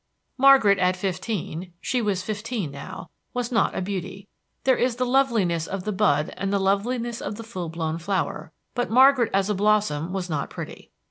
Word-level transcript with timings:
Margaret 0.39 0.79
at 0.79 0.97
fifteen 0.97 1.73
she 1.79 2.01
was 2.01 2.23
fifteen 2.23 2.71
now 2.71 3.11
was 3.35 3.51
not 3.51 3.75
a 3.75 3.83
beauty. 3.83 4.27
There 4.63 4.75
is 4.75 4.95
the 4.95 5.05
loveliness 5.05 5.67
of 5.67 5.83
the 5.83 5.91
bud 5.91 6.33
and 6.37 6.51
the 6.51 6.57
loveliness 6.57 7.21
of 7.21 7.35
the 7.35 7.43
full 7.43 7.69
blown 7.69 7.99
flower; 7.99 8.51
but 8.73 8.89
Margaret 8.89 9.29
as 9.31 9.47
a 9.47 9.53
blossom 9.53 10.11
was 10.11 10.27
not 10.27 10.49
pretty. 10.49 10.89